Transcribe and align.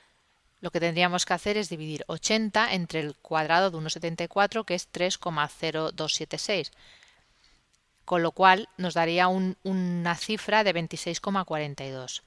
lo 0.62 0.72
que 0.72 0.80
tendríamos 0.80 1.26
que 1.26 1.34
hacer 1.34 1.58
es 1.58 1.70
dividir 1.70 2.06
80 2.08 2.74
entre 2.74 3.02
el 3.02 3.16
cuadrado 3.16 3.70
de 3.72 3.78
1,74, 3.78 4.64
que 4.66 4.76
es 4.76 4.90
3,0276, 4.92 6.72
con 8.06 8.24
lo 8.24 8.32
cual 8.32 8.70
nos 8.78 8.94
daría 8.94 9.28
una 9.28 10.16
cifra 10.16 10.64
de 10.64 10.74
26,42. 10.74 12.22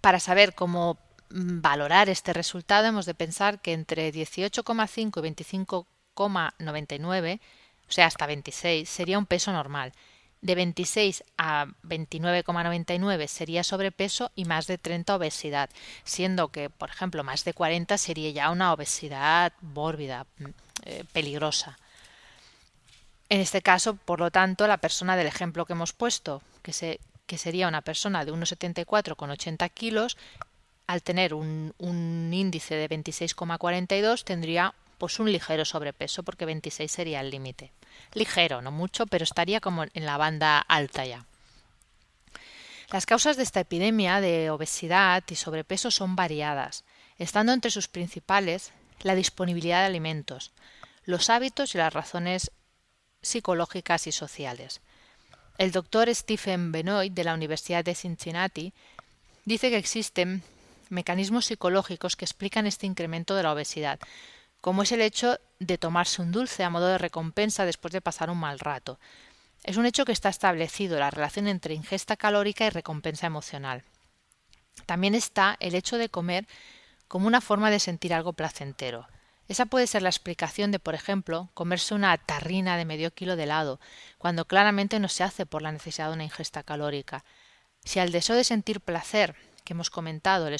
Para 0.00 0.20
saber 0.20 0.54
cómo 0.54 0.98
mm, 1.30 1.60
valorar 1.60 2.08
este 2.08 2.32
resultado 2.32 2.86
hemos 2.86 3.06
de 3.06 3.14
pensar 3.14 3.60
que 3.60 3.72
entre 3.72 4.12
18,5 4.12 5.18
y 5.18 5.22
25,99, 6.16 7.40
o 7.88 7.92
sea, 7.92 8.06
hasta 8.06 8.26
26, 8.26 8.88
sería 8.88 9.18
un 9.18 9.26
peso 9.26 9.52
normal 9.52 9.92
de 10.40 10.54
26 10.54 11.24
a 11.36 11.66
29,99 11.82 13.26
sería 13.26 13.64
sobrepeso 13.64 14.30
y 14.34 14.44
más 14.44 14.66
de 14.66 14.78
30 14.78 15.16
obesidad, 15.16 15.70
siendo 16.04 16.48
que, 16.48 16.70
por 16.70 16.90
ejemplo, 16.90 17.24
más 17.24 17.44
de 17.44 17.54
40 17.54 17.98
sería 17.98 18.30
ya 18.30 18.50
una 18.50 18.72
obesidad 18.72 19.52
mórbida, 19.60 20.26
mm, 20.38 20.44
eh, 20.84 21.04
peligrosa. 21.12 21.78
En 23.28 23.40
este 23.40 23.62
caso, 23.62 23.94
por 23.94 24.20
lo 24.20 24.30
tanto, 24.30 24.66
la 24.66 24.78
persona 24.78 25.16
del 25.16 25.26
ejemplo 25.26 25.66
que 25.66 25.74
hemos 25.74 25.92
puesto, 25.92 26.40
que, 26.62 26.72
se, 26.72 27.00
que 27.26 27.36
sería 27.36 27.68
una 27.68 27.82
persona 27.82 28.24
de 28.24 28.32
1,74 28.32 29.16
con 29.16 29.30
80 29.30 29.68
kilos, 29.70 30.16
al 30.86 31.02
tener 31.02 31.34
un, 31.34 31.74
un 31.78 32.30
índice 32.32 32.74
de 32.74 32.88
26,42 32.88 34.24
tendría 34.24 34.74
pues 34.96 35.20
un 35.20 35.30
ligero 35.30 35.64
sobrepeso, 35.64 36.22
porque 36.22 36.46
26 36.46 36.90
sería 36.90 37.20
el 37.20 37.30
límite. 37.30 37.70
Ligero, 38.14 38.62
no 38.62 38.70
mucho, 38.70 39.06
pero 39.06 39.24
estaría 39.24 39.60
como 39.60 39.84
en 39.84 40.06
la 40.06 40.16
banda 40.16 40.58
alta 40.58 41.04
ya. 41.04 41.24
Las 42.90 43.04
causas 43.04 43.36
de 43.36 43.42
esta 43.42 43.60
epidemia 43.60 44.20
de 44.20 44.50
obesidad 44.50 45.22
y 45.28 45.34
sobrepeso 45.34 45.90
son 45.90 46.16
variadas, 46.16 46.84
estando 47.18 47.52
entre 47.52 47.70
sus 47.70 47.88
principales 47.88 48.72
la 49.02 49.14
disponibilidad 49.14 49.80
de 49.80 49.86
alimentos, 49.86 50.52
los 51.04 51.28
hábitos 51.30 51.74
y 51.74 51.78
las 51.78 51.92
razones 51.92 52.50
psicológicas 53.20 54.06
y 54.06 54.12
sociales. 54.12 54.80
El 55.58 55.72
doctor 55.72 56.12
Stephen 56.14 56.72
Benoit 56.72 57.12
de 57.12 57.24
la 57.24 57.34
Universidad 57.34 57.84
de 57.84 57.94
Cincinnati 57.94 58.72
dice 59.44 59.70
que 59.70 59.76
existen 59.76 60.42
mecanismos 60.88 61.46
psicológicos 61.46 62.16
que 62.16 62.24
explican 62.24 62.66
este 62.66 62.86
incremento 62.86 63.34
de 63.34 63.42
la 63.42 63.52
obesidad, 63.52 63.98
como 64.60 64.82
es 64.82 64.92
el 64.92 65.00
hecho 65.00 65.38
de 65.58 65.78
tomarse 65.78 66.22
un 66.22 66.32
dulce 66.32 66.64
a 66.64 66.70
modo 66.70 66.88
de 66.88 66.98
recompensa 66.98 67.64
después 67.64 67.92
de 67.92 68.00
pasar 68.00 68.30
un 68.30 68.38
mal 68.38 68.58
rato. 68.58 68.98
Es 69.64 69.76
un 69.76 69.86
hecho 69.86 70.04
que 70.04 70.12
está 70.12 70.28
establecido 70.28 70.98
la 70.98 71.10
relación 71.10 71.48
entre 71.48 71.74
ingesta 71.74 72.16
calórica 72.16 72.66
y 72.66 72.70
recompensa 72.70 73.26
emocional. 73.26 73.84
También 74.86 75.14
está 75.14 75.56
el 75.60 75.74
hecho 75.74 75.98
de 75.98 76.08
comer 76.08 76.46
como 77.08 77.26
una 77.26 77.40
forma 77.40 77.70
de 77.70 77.80
sentir 77.80 78.14
algo 78.14 78.32
placentero. 78.32 79.08
Esa 79.48 79.66
puede 79.66 79.86
ser 79.86 80.02
la 80.02 80.10
explicación 80.10 80.70
de, 80.70 80.78
por 80.78 80.94
ejemplo, 80.94 81.48
comerse 81.54 81.94
una 81.94 82.16
tarrina 82.18 82.76
de 82.76 82.84
medio 82.84 83.12
kilo 83.12 83.34
de 83.34 83.44
helado, 83.44 83.80
cuando 84.18 84.44
claramente 84.44 85.00
no 85.00 85.08
se 85.08 85.24
hace 85.24 85.46
por 85.46 85.62
la 85.62 85.72
necesidad 85.72 86.08
de 86.08 86.14
una 86.14 86.24
ingesta 86.24 86.62
calórica. 86.62 87.24
Si 87.82 87.98
al 87.98 88.12
deseo 88.12 88.36
de 88.36 88.44
sentir 88.44 88.80
placer 88.80 89.34
que 89.64 89.72
hemos 89.72 89.88
comentado 89.88 90.50
le, 90.50 90.58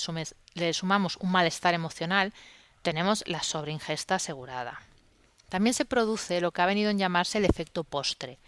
le 0.54 0.72
sumamos 0.72 1.16
un 1.16 1.30
malestar 1.30 1.74
emocional, 1.74 2.32
tenemos 2.82 3.24
la 3.26 3.42
sobreingesta 3.42 4.16
asegurada. 4.16 4.80
También 5.48 5.74
se 5.74 5.84
produce 5.84 6.40
lo 6.40 6.52
que 6.52 6.62
ha 6.62 6.66
venido 6.66 6.90
en 6.90 6.98
llamarse 6.98 7.38
el 7.38 7.44
efecto 7.44 7.84
postre. 7.84 8.38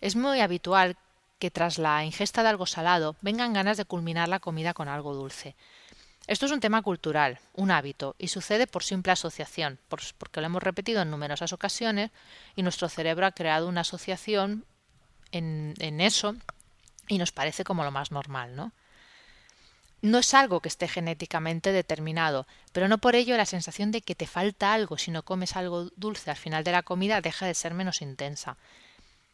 Es 0.00 0.16
muy 0.16 0.40
habitual 0.40 0.96
que 1.38 1.50
tras 1.50 1.78
la 1.78 2.04
ingesta 2.04 2.42
de 2.42 2.50
algo 2.50 2.66
salado 2.66 3.16
vengan 3.22 3.52
ganas 3.52 3.76
de 3.76 3.84
culminar 3.84 4.28
la 4.28 4.40
comida 4.40 4.74
con 4.74 4.88
algo 4.88 5.14
dulce. 5.14 5.54
Esto 6.26 6.46
es 6.46 6.52
un 6.52 6.60
tema 6.60 6.82
cultural, 6.82 7.40
un 7.54 7.70
hábito, 7.70 8.14
y 8.18 8.28
sucede 8.28 8.66
por 8.66 8.84
simple 8.84 9.12
asociación, 9.12 9.78
porque 9.88 10.40
lo 10.40 10.46
hemos 10.46 10.62
repetido 10.62 11.02
en 11.02 11.10
numerosas 11.10 11.52
ocasiones 11.52 12.10
y 12.54 12.62
nuestro 12.62 12.88
cerebro 12.88 13.26
ha 13.26 13.32
creado 13.32 13.68
una 13.68 13.80
asociación 13.80 14.64
en, 15.32 15.74
en 15.78 16.00
eso 16.00 16.36
y 17.08 17.18
nos 17.18 17.32
parece 17.32 17.64
como 17.64 17.84
lo 17.84 17.90
más 17.90 18.12
normal, 18.12 18.54
¿no? 18.54 18.72
No 20.02 20.18
es 20.18 20.32
algo 20.32 20.60
que 20.60 20.68
esté 20.68 20.88
genéticamente 20.88 21.72
determinado, 21.72 22.46
pero 22.72 22.88
no 22.88 22.98
por 22.98 23.14
ello 23.14 23.36
la 23.36 23.44
sensación 23.44 23.90
de 23.90 24.00
que 24.00 24.14
te 24.14 24.26
falta 24.26 24.72
algo 24.72 24.96
si 24.96 25.10
no 25.10 25.24
comes 25.24 25.56
algo 25.56 25.90
dulce 25.96 26.30
al 26.30 26.36
final 26.36 26.64
de 26.64 26.72
la 26.72 26.82
comida 26.82 27.20
deja 27.20 27.46
de 27.46 27.54
ser 27.54 27.74
menos 27.74 28.00
intensa. 28.00 28.56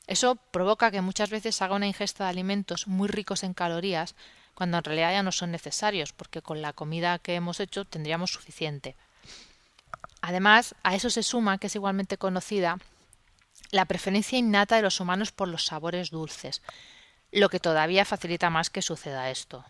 Eso 0.09 0.37
provoca 0.37 0.91
que 0.91 1.01
muchas 1.01 1.31
veces 1.31 1.63
haga 1.63 1.77
una 1.77 1.87
ingesta 1.87 2.25
de 2.25 2.31
alimentos 2.31 2.87
muy 2.87 3.09
ricos 3.09 3.45
en 3.45 3.55
calorías 3.55 4.15
cuando 4.55 4.79
en 4.79 4.85
realidad 4.85 5.13
ya 5.13 5.23
no 5.23 5.33
son 5.33 5.51
necesarios, 5.51 6.13
porque 6.13 6.43
con 6.43 6.63
la 6.63 6.73
comida 6.73 7.19
que 7.19 7.35
hemos 7.35 7.61
hecho 7.61 7.85
tendríamos 7.85 8.33
suficiente. 8.33 8.97
Además, 10.23 10.75
a 10.83 10.95
eso 10.95 11.11
se 11.11 11.23
suma, 11.23 11.59
que 11.59 11.67
es 11.67 11.75
igualmente 11.75 12.17
conocida, 12.17 12.79
la 13.71 13.85
preferencia 13.85 14.39
innata 14.39 14.77
de 14.77 14.83
los 14.83 14.99
humanos 14.99 15.31
por 15.31 15.49
los 15.49 15.67
sabores 15.67 16.11
dulces, 16.11 16.63
lo 17.33 17.49
que 17.51 17.61
todavía 17.61 18.05
facilita 18.05 18.49
más 18.49 18.71
que 18.71 18.83
suceda 18.83 19.31
esto. 19.31 19.65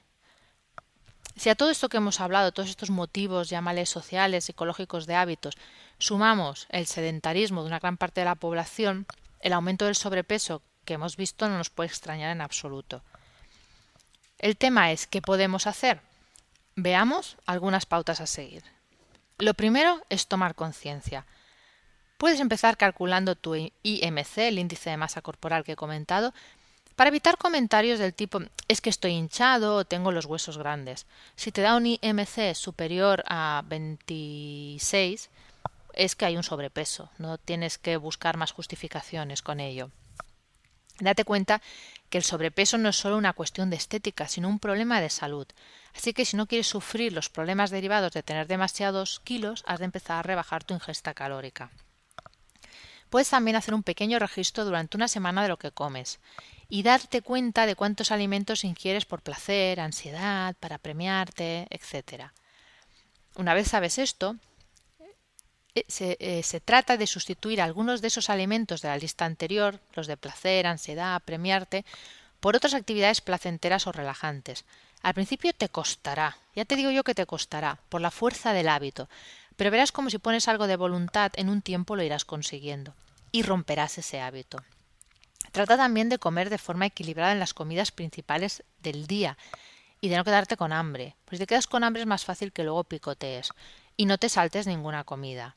Si 1.37 1.51
a 1.51 1.55
todo 1.55 1.71
esto 1.71 1.89
que 1.91 1.99
hemos 1.99 2.21
hablado, 2.21 2.53
todos 2.53 2.71
estos 2.71 2.91
motivos, 2.91 3.51
llámales 3.51 3.91
sociales, 3.91 4.45
psicológicos 4.45 5.07
de 5.07 5.17
hábitos, 5.17 5.57
sumamos 5.99 6.67
el 6.71 6.87
sedentarismo 6.87 7.61
de 7.61 7.69
una 7.69 7.79
gran 7.79 7.99
parte 7.99 8.23
de 8.23 8.25
la 8.25 8.35
población, 8.35 9.07
el 9.41 9.53
aumento 9.53 9.85
del 9.85 9.97
sobrepeso 9.97 10.63
que 10.87 10.95
hemos 10.95 11.17
visto 11.17 11.49
no 11.49 11.59
nos 11.59 11.69
puede 11.69 11.89
extrañar 11.89 12.31
en 12.31 12.41
absoluto. 12.41 13.03
El 14.39 14.57
tema 14.57 14.93
es 14.93 15.07
¿qué 15.07 15.21
podemos 15.21 15.67
hacer? 15.67 16.01
Veamos 16.75 17.37
algunas 17.45 17.85
pautas 17.85 18.21
a 18.21 18.27
seguir. 18.27 18.63
Lo 19.39 19.53
primero 19.53 20.03
es 20.09 20.29
tomar 20.29 20.55
conciencia. 20.55 21.27
Puedes 22.17 22.41
empezar 22.41 22.79
calculando 22.79 23.35
tu 23.35 23.55
IMC, 23.55 24.39
el 24.39 24.59
índice 24.59 24.89
de 24.89 24.97
masa 24.97 25.21
corporal 25.21 25.65
que 25.65 25.73
he 25.73 25.77
comentado, 25.77 26.33
para 26.97 27.09
evitar 27.09 27.37
comentarios 27.37 27.99
del 27.99 28.15
tipo 28.15 28.41
es 28.69 28.81
que 28.81 28.89
estoy 28.89 29.13
hinchado 29.13 29.77
o 29.77 29.85
tengo 29.85 30.13
los 30.13 30.25
huesos 30.25 30.57
grandes. 30.57 31.07
Si 31.37 31.53
te 31.53 31.61
da 31.61 31.77
un 31.77 31.87
IMC 31.87 32.55
superior 32.55 33.23
a 33.29 33.63
26, 33.67 35.29
es 35.93 36.17
que 36.17 36.25
hay 36.25 36.39
un 36.39 36.43
sobrepeso. 36.43 37.11
No 37.19 37.37
tienes 37.37 37.77
que 37.77 37.99
buscar 37.99 38.39
más 38.39 38.53
justificaciones 38.53 39.43
con 39.43 39.61
ello. 39.61 39.91
Date 40.99 41.25
cuenta 41.25 41.61
que 42.09 42.17
el 42.17 42.25
sobrepeso 42.25 42.79
no 42.79 42.89
es 42.89 42.97
solo 42.97 43.19
una 43.19 43.35
cuestión 43.35 43.69
de 43.69 43.77
estética, 43.77 44.27
sino 44.27 44.49
un 44.49 44.59
problema 44.59 45.03
de 45.03 45.11
salud. 45.11 45.47
Así 45.95 46.15
que 46.15 46.25
si 46.25 46.39
no 46.39 46.47
quieres 46.47 46.67
sufrir 46.67 47.13
los 47.13 47.29
problemas 47.29 47.71
derivados 47.71 48.13
de 48.13 48.23
tener 48.23 48.47
demasiados 48.47 49.21
kilos, 49.21 49.63
has 49.67 49.81
de 49.81 49.85
empezar 49.85 50.19
a 50.19 50.23
rebajar 50.23 50.65
tu 50.65 50.73
ingesta 50.73 51.13
calórica. 51.13 51.71
Puedes 53.11 53.29
también 53.29 53.57
hacer 53.57 53.75
un 53.75 53.83
pequeño 53.83 54.19
registro 54.19 54.65
durante 54.65 54.97
una 54.97 55.09
semana 55.09 55.43
de 55.43 55.49
lo 55.49 55.59
que 55.59 55.71
comes 55.71 56.19
y 56.69 56.83
darte 56.83 57.23
cuenta 57.23 57.67
de 57.67 57.77
cuántos 57.77 58.11
alimentos 58.11 58.65
ingieres 58.65 59.05
por 59.05 59.23
placer, 59.23 59.81
ansiedad, 59.81 60.55
para 60.59 60.79
premiarte, 60.79 61.67
etc. 61.71 62.31
Una 63.37 63.55
vez 63.55 63.69
sabes 63.69 63.99
esto, 63.99 64.37
eh, 65.75 65.85
se, 65.89 66.17
eh, 66.21 66.43
se, 66.43 66.61
trata 66.61 66.97
de 66.97 67.07
sustituir 67.07 67.61
algunos 67.61 68.01
de 68.01 68.09
esos 68.09 68.31
alimentos 68.31 68.83
de 68.83 68.89
la 68.89 68.97
lista 68.97 69.25
anterior, 69.25 69.79
los 69.95 70.07
de 70.07 70.17
placer, 70.17 70.67
ansiedad, 70.67 71.23
premiarte, 71.25 71.85
por 72.41 72.57
otras 72.57 72.75
actividades 72.75 73.21
placenteras 73.21 73.87
o 73.87 73.93
relajantes. 73.93 74.65
Al 75.03 75.15
principio 75.15 75.53
te 75.53 75.69
costará, 75.69 76.37
ya 76.55 76.65
te 76.65 76.77
digo 76.77 76.91
yo 76.91 77.05
que 77.05 77.15
te 77.15 77.27
costará, 77.27 77.79
por 77.89 78.01
la 78.01 78.11
fuerza 78.11 78.53
del 78.53 78.69
hábito, 78.69 79.09
pero 79.57 79.71
verás 79.71 79.93
como 79.93 80.11
si 80.11 80.19
pones 80.19 80.49
algo 80.49 80.67
de 80.67 80.77
voluntad 80.77 81.33
en 81.37 81.49
un 81.49 81.63
tiempo 81.63 81.97
lo 81.97 82.03
irás 82.03 82.25
consiguiendo 82.25 82.95
y 83.33 83.43
romperás 83.43 83.99
ese 83.99 84.21
hábito. 84.21 84.59
Trata 85.57 85.79
también 85.79 86.11
de 86.11 86.19
comer 86.19 86.51
de 86.51 86.59
forma 86.59 86.85
equilibrada 86.85 87.33
en 87.33 87.39
las 87.39 87.55
comidas 87.55 87.91
principales 87.91 88.63
del 88.83 89.07
día 89.07 89.39
y 90.03 90.11
de 90.11 90.17
no 90.19 90.23
quedarte 90.23 90.59
con 90.59 90.71
hambre, 90.71 91.17
pues 91.25 91.39
si 91.39 91.39
te 91.39 91.47
quedas 91.47 91.67
con 91.67 91.83
hambre 91.83 92.03
es 92.03 92.07
más 92.07 92.27
fácil 92.27 92.53
que 92.53 92.63
luego 92.63 92.85
picotees 92.85 93.55
y 93.97 94.05
no 94.05 94.19
te 94.19 94.29
saltes 94.29 94.67
ninguna 94.67 95.05
comida. 95.05 95.57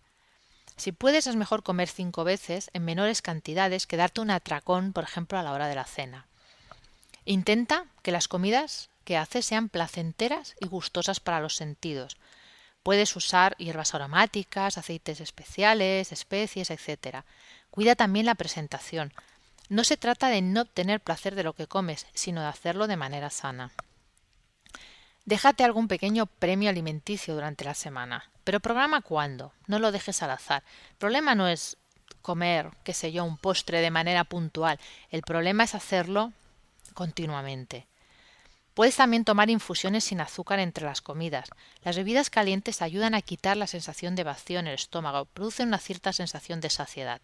Si 0.78 0.94
puedes 0.94 1.28
es 1.28 1.36
mejor 1.36 1.64
comer 1.64 1.90
cinco 1.90 2.24
veces 2.24 2.70
en 2.72 2.86
menores 2.86 3.22
cantidades 3.22 3.88
que 3.88 3.98
darte 3.98 4.22
un 4.22 4.32
atracón, 4.32 4.94
por 4.94 5.04
ejemplo, 5.04 5.38
a 5.38 5.44
la 5.44 5.52
hora 5.52 5.68
de 5.68 5.76
la 5.76 5.84
cena. 5.84 6.28
Intenta 7.26 7.84
que 8.02 8.14
las 8.14 8.30
comidas 8.30 8.90
que 9.04 9.18
haces 9.18 9.46
sean 9.46 9.68
placenteras 9.68 10.56
y 10.62 10.68
gustosas 10.68 11.20
para 11.20 11.42
los 11.42 11.58
sentidos. 11.58 12.16
Puedes 12.84 13.14
usar 13.18 13.54
hierbas 13.58 13.94
aromáticas, 13.94 14.78
aceites 14.78 15.20
especiales, 15.20 16.14
especies, 16.14 16.72
etc. 16.72 17.26
Cuida 17.70 17.96
también 17.96 18.26
la 18.26 18.36
presentación. 18.36 19.12
No 19.70 19.84
se 19.84 19.98
trata 19.98 20.30
de 20.30 20.42
no 20.42 20.62
obtener 20.62 21.00
placer 21.00 21.36
de 21.36 21.44
lo 21.44 21.54
que 21.54 21.68
comes, 21.68 22.08
sino 22.14 22.42
de 22.42 22.48
hacerlo 22.48 22.88
de 22.88 22.98
manera 22.98 23.30
sana. 23.30 23.72
Déjate 25.26 25.64
algún 25.64 25.88
pequeño 25.88 26.26
premio 26.26 26.72
alimenticio 26.72 27.36
durante 27.36 27.64
la 27.64 27.76
semana, 27.76 28.32
pero 28.44 28.60
programa 28.60 29.02
cuándo, 29.02 29.54
no 29.68 29.78
lo 29.78 29.92
dejes 29.92 30.24
al 30.24 30.32
azar. 30.32 30.64
El 30.90 30.98
problema 30.98 31.36
no 31.36 31.48
es 31.48 31.78
comer, 32.24 32.72
qué 32.84 32.96
sé 32.96 33.12
yo, 33.12 33.24
un 33.24 33.38
postre 33.38 33.80
de 33.80 33.92
manera 33.92 34.24
puntual, 34.24 34.80
el 35.12 35.22
problema 35.22 35.64
es 35.64 35.76
hacerlo 35.76 36.34
continuamente. 36.96 37.86
Puedes 38.74 38.96
también 38.96 39.24
tomar 39.24 39.52
infusiones 39.52 40.06
sin 40.06 40.22
azúcar 40.22 40.58
entre 40.60 40.86
las 40.86 41.02
comidas. 41.02 41.50
Las 41.84 41.96
bebidas 41.96 42.30
calientes 42.30 42.82
ayudan 42.82 43.14
a 43.14 43.22
quitar 43.22 43.58
la 43.58 43.68
sensación 43.68 44.16
de 44.16 44.24
vacío 44.24 44.60
en 44.60 44.68
el 44.68 44.76
estómago, 44.76 45.26
producen 45.26 45.68
una 45.68 45.78
cierta 45.78 46.12
sensación 46.12 46.60
de 46.60 46.70
saciedad. 46.70 47.22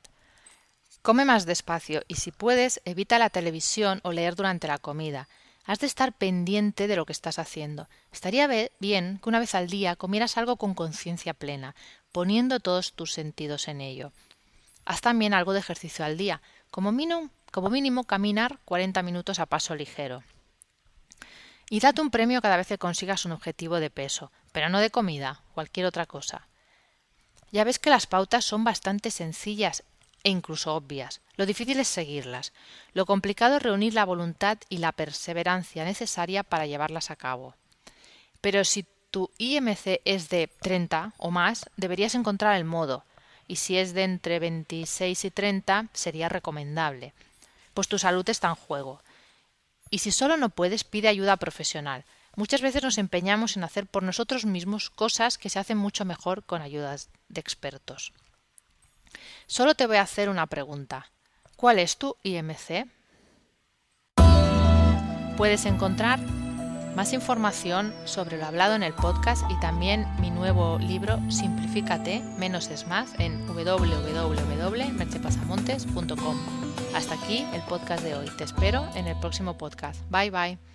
Come 1.05 1.23
más 1.23 1.45
despacio 1.45 2.01
y 2.07 2.15
si 2.15 2.31
puedes, 2.31 2.81
evita 2.83 3.19
la 3.19 3.29
televisión 3.29 3.99
o 4.01 4.11
leer 4.11 4.35
durante 4.35 4.67
la 4.67 4.79
comida. 4.79 5.29
Has 5.63 5.77
de 5.77 5.85
estar 5.85 6.13
pendiente 6.13 6.87
de 6.87 6.95
lo 6.95 7.05
que 7.05 7.11
estás 7.11 7.37
haciendo. 7.37 7.87
Estaría 8.11 8.47
bien 8.79 9.19
que 9.21 9.29
una 9.29 9.37
vez 9.37 9.53
al 9.53 9.69
día 9.69 9.95
comieras 9.95 10.35
algo 10.35 10.55
con 10.55 10.73
conciencia 10.73 11.35
plena, 11.35 11.75
poniendo 12.11 12.59
todos 12.59 12.93
tus 12.93 13.13
sentidos 13.13 13.67
en 13.67 13.81
ello. 13.81 14.13
Haz 14.83 15.01
también 15.01 15.35
algo 15.35 15.53
de 15.53 15.59
ejercicio 15.59 16.03
al 16.03 16.17
día, 16.17 16.41
como 16.71 16.91
mínimo, 16.91 17.29
como 17.51 17.69
mínimo 17.69 18.05
caminar 18.05 18.57
40 18.65 19.03
minutos 19.03 19.37
a 19.37 19.45
paso 19.45 19.75
ligero. 19.75 20.23
Y 21.69 21.81
date 21.81 22.01
un 22.01 22.09
premio 22.09 22.41
cada 22.41 22.57
vez 22.57 22.65
que 22.65 22.79
consigas 22.79 23.25
un 23.25 23.31
objetivo 23.31 23.79
de 23.79 23.91
peso, 23.91 24.31
pero 24.51 24.69
no 24.69 24.79
de 24.79 24.89
comida, 24.89 25.43
cualquier 25.53 25.85
otra 25.85 26.07
cosa. 26.07 26.47
Ya 27.51 27.63
ves 27.63 27.77
que 27.77 27.91
las 27.91 28.07
pautas 28.07 28.43
son 28.43 28.63
bastante 28.63 29.11
sencillas 29.11 29.83
e 30.25 30.29
incluso 30.31 30.73
obvias. 30.73 31.21
Lo 31.37 31.45
difícil 31.45 31.79
es 31.79 31.87
seguirlas. 31.87 32.51
Lo 32.93 33.05
complicado 33.05 33.57
es 33.57 33.63
reunir 33.63 33.93
la 33.93 34.05
voluntad 34.05 34.57
y 34.69 34.79
la 34.79 34.91
perseverancia 34.91 35.85
necesaria 35.85 36.41
para 36.41 36.65
llevarlas 36.65 37.11
a 37.11 37.15
cabo. 37.15 37.53
Pero 38.41 38.65
si 38.65 38.85
tu 39.11 39.29
IMC 39.37 40.01
es 40.03 40.29
de 40.29 40.49
30 40.61 41.13
o 41.17 41.29
más, 41.29 41.69
deberías 41.77 42.15
encontrar 42.15 42.55
el 42.55 42.65
modo, 42.65 43.05
y 43.47 43.57
si 43.57 43.77
es 43.77 43.93
de 43.93 44.03
entre 44.03 44.39
26 44.39 45.25
y 45.25 45.31
30, 45.31 45.89
sería 45.93 46.27
recomendable, 46.27 47.13
pues 47.75 47.87
tu 47.87 47.99
salud 47.99 48.27
está 48.27 48.49
en 48.49 48.55
juego. 48.55 49.01
Y 49.91 49.99
si 49.99 50.11
solo 50.11 50.37
no 50.37 50.49
puedes, 50.49 50.83
pide 50.83 51.07
ayuda 51.07 51.37
profesional. 51.37 52.03
Muchas 52.35 52.61
veces 52.61 52.81
nos 52.81 52.97
empeñamos 52.97 53.55
en 53.55 53.63
hacer 53.63 53.85
por 53.85 54.01
nosotros 54.01 54.45
mismos 54.45 54.89
cosas 54.89 55.37
que 55.37 55.51
se 55.51 55.59
hacen 55.59 55.77
mucho 55.77 56.03
mejor 56.03 56.43
con 56.43 56.63
ayudas 56.63 57.09
de 57.29 57.41
expertos. 57.41 58.11
Solo 59.47 59.75
te 59.75 59.87
voy 59.87 59.97
a 59.97 60.01
hacer 60.01 60.29
una 60.29 60.47
pregunta. 60.47 61.11
¿Cuál 61.55 61.79
es 61.79 61.97
tu 61.97 62.17
IMC? 62.23 62.87
Puedes 65.37 65.65
encontrar 65.65 66.19
más 66.95 67.13
información 67.13 67.93
sobre 68.05 68.37
lo 68.37 68.45
hablado 68.45 68.75
en 68.75 68.83
el 68.83 68.93
podcast 68.93 69.43
y 69.51 69.59
también 69.59 70.05
mi 70.19 70.31
nuevo 70.31 70.79
libro 70.79 71.19
Simplifícate, 71.29 72.21
menos 72.37 72.69
es 72.69 72.87
más 72.87 73.13
en 73.19 73.45
www.merchepasamontes.com. 73.47 76.37
Hasta 76.95 77.15
aquí 77.15 77.45
el 77.53 77.61
podcast 77.63 78.01
de 78.03 78.15
hoy. 78.15 78.29
Te 78.37 78.45
espero 78.45 78.87
en 78.95 79.07
el 79.07 79.19
próximo 79.19 79.57
podcast. 79.57 79.99
Bye 80.09 80.31
bye. 80.31 80.74